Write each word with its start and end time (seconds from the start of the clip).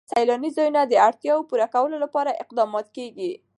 د 0.07 0.09
سیلاني 0.13 0.49
ځایونو 0.55 0.81
د 0.87 0.93
اړتیاوو 1.07 1.47
پوره 1.49 1.67
کولو 1.73 1.97
لپاره 2.03 2.39
اقدامات 2.43 2.87
کېږي. 2.97 3.31